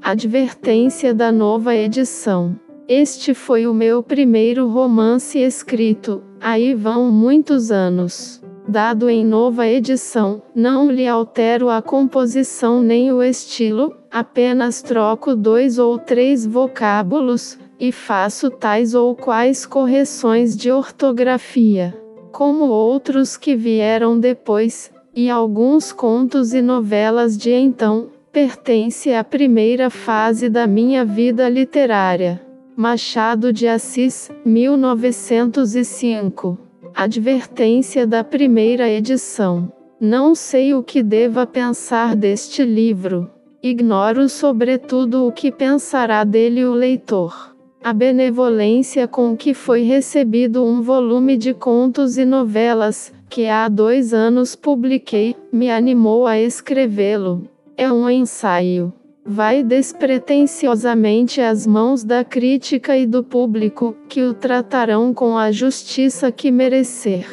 [0.00, 2.54] Advertência da nova edição.
[2.86, 8.40] Este foi o meu primeiro romance escrito, aí vão muitos anos.
[8.68, 15.80] Dado em nova edição, não lhe altero a composição nem o estilo, apenas troco dois
[15.80, 21.92] ou três vocábulos, e faço tais ou quais correções de ortografia.
[22.30, 29.88] Como outros que vieram depois, e alguns contos e novelas de então, pertence à primeira
[29.88, 32.42] fase da minha vida literária.
[32.76, 36.58] Machado de Assis, 1905.
[36.92, 39.72] Advertência da primeira edição.
[40.00, 43.30] Não sei o que deva pensar deste livro.
[43.62, 47.54] Ignoro sobretudo o que pensará dele o leitor.
[47.82, 54.14] A benevolência com que foi recebido um volume de contos e novelas, que há dois
[54.14, 57.48] anos publiquei, me animou a escrevê-lo.
[57.76, 58.92] É um ensaio.
[59.26, 66.30] Vai despretensiosamente às mãos da crítica e do público, que o tratarão com a justiça
[66.30, 67.26] que merecer.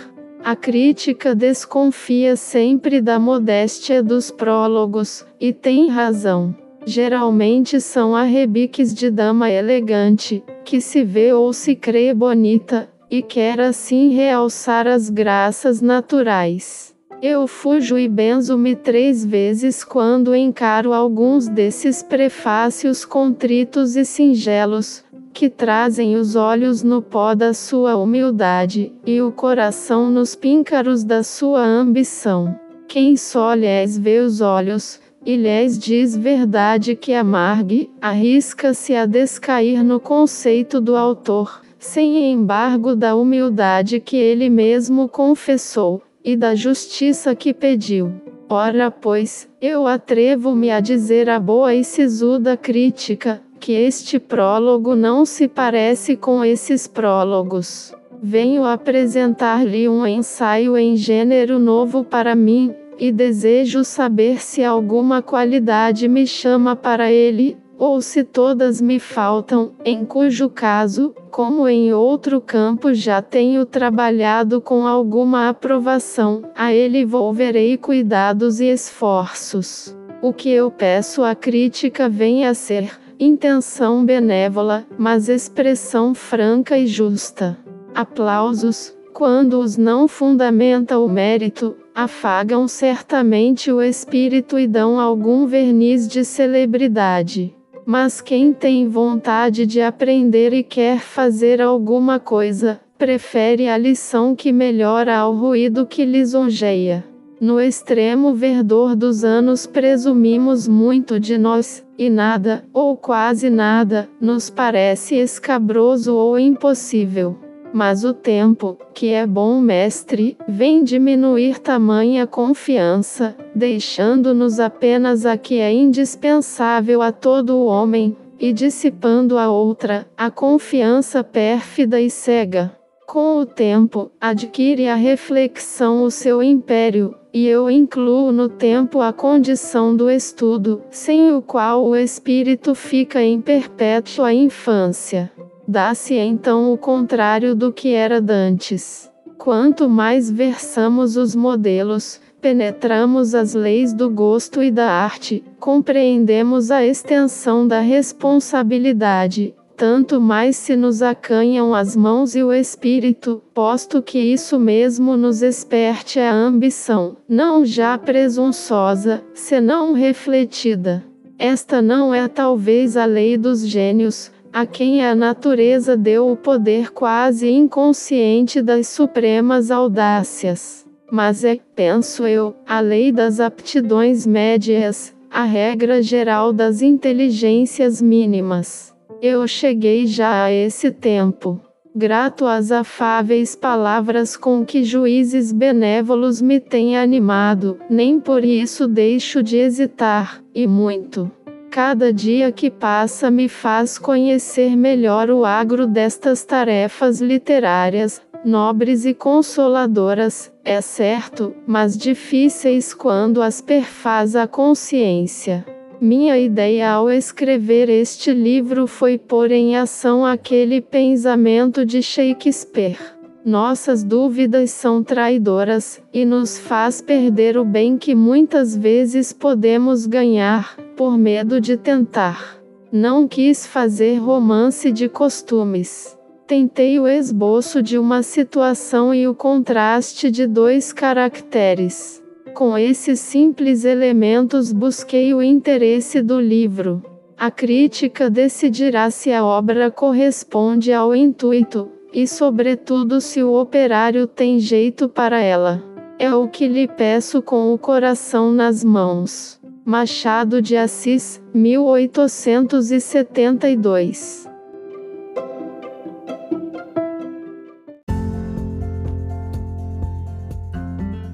[0.43, 6.55] A crítica desconfia sempre da modéstia dos prólogos, e tem razão.
[6.83, 13.59] Geralmente são arrebiques de dama elegante, que se vê ou se crê bonita, e quer
[13.59, 16.95] assim realçar as graças naturais.
[17.21, 25.03] Eu fujo e benzo-me três vezes quando encaro alguns desses prefácios contritos e singelos,
[25.33, 31.21] que trazem os olhos no pó da sua humildade, e o coração nos píncaros da
[31.21, 32.57] sua ambição.
[32.87, 39.83] Quem só lhes vê os olhos, e lhes diz verdade que amargue, arrisca-se a descair
[39.83, 47.33] no conceito do autor, sem embargo da humildade que ele mesmo confessou e da justiça
[47.33, 48.13] que pediu.
[48.47, 55.25] Ora, pois, eu atrevo-me a dizer a boa e sisuda crítica, que este prólogo não
[55.25, 57.95] se parece com esses prólogos.
[58.21, 66.07] Venho apresentar-lhe um ensaio em gênero novo para mim, e desejo saber se alguma qualidade
[66.07, 72.39] me chama para ele, ou se todas me faltam, em cujo caso, como em outro
[72.39, 79.97] campo já tenho trabalhado com alguma aprovação, a ele volverei cuidados e esforços.
[80.21, 86.85] O que eu peço à crítica vem a ser intenção benévola, mas expressão franca e
[86.85, 87.57] justa.
[87.95, 96.07] Aplausos, quando os não fundamenta o mérito, afagam certamente o espírito e dão algum verniz
[96.07, 97.55] de celebridade.
[97.85, 104.51] Mas quem tem vontade de aprender e quer fazer alguma coisa, prefere a lição que
[104.51, 107.03] melhora ao ruído que lisonjeia.
[107.39, 114.51] No extremo verdor dos anos presumimos muito de nós, e nada, ou quase nada, nos
[114.51, 117.35] parece escabroso ou impossível.
[117.73, 125.59] Mas o tempo, que é bom mestre, vem diminuir tamanha confiança, deixando-nos apenas a que
[125.59, 132.75] é indispensável a todo o homem, e dissipando a outra, a confiança pérfida e cega.
[133.07, 139.13] Com o tempo, adquire a reflexão o seu império, e eu incluo no tempo a
[139.13, 145.31] condição do estudo, sem o qual o espírito fica em perpétua infância.
[145.71, 149.09] Dá-se então o contrário do que era dantes.
[149.37, 156.85] Quanto mais versamos os modelos, penetramos as leis do gosto e da arte, compreendemos a
[156.85, 164.19] extensão da responsabilidade, tanto mais se nos acanham as mãos e o espírito, posto que
[164.19, 171.01] isso mesmo nos esperte a ambição, não já presunçosa, senão refletida.
[171.39, 176.91] Esta não é talvez a lei dos gênios, a quem a natureza deu o poder
[176.91, 180.85] quase inconsciente das supremas audácias.
[181.11, 188.93] Mas é, penso eu, a lei das aptidões médias, a regra geral das inteligências mínimas.
[189.21, 191.59] Eu cheguei já a esse tempo.
[191.93, 199.43] Grato às afáveis palavras com que juízes benévolos me têm animado, nem por isso deixo
[199.43, 201.29] de hesitar, e muito.
[201.71, 209.13] Cada dia que passa me faz conhecer melhor o agro destas tarefas literárias, nobres e
[209.13, 215.65] consoladoras, é certo, mas difíceis quando as perfaz a consciência.
[216.01, 222.99] Minha ideia ao escrever este livro foi pôr em ação aquele pensamento de Shakespeare.
[223.45, 230.75] Nossas dúvidas são traidoras e nos faz perder o bem que muitas vezes podemos ganhar,
[230.95, 232.61] por medo de tentar.
[232.91, 236.17] Não quis fazer romance de costumes.
[236.45, 242.21] Tentei o esboço de uma situação e o contraste de dois caracteres.
[242.53, 247.01] Com esses simples elementos busquei o interesse do livro.
[247.37, 254.59] A crítica decidirá se a obra corresponde ao intuito, e, sobretudo, se o operário tem
[254.59, 255.81] jeito para ela.
[256.19, 259.60] É o que lhe peço com o coração nas mãos.
[259.83, 264.47] Machado de Assis, 1872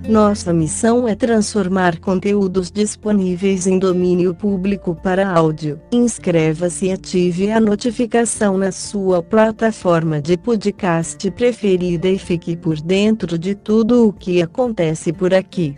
[0.08, 5.82] Nossa missão é transformar conteúdos disponíveis em domínio público para áudio.
[5.92, 13.38] Inscreva-se e ative a notificação na sua plataforma de podcast preferida e fique por dentro
[13.38, 15.76] de tudo o que acontece por aqui.